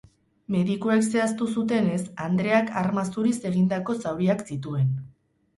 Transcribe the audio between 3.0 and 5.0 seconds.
zuriz egindako zauriak zituen.